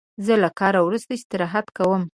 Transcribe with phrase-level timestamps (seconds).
[0.25, 2.01] زه له کاره وروسته استراحت کوم.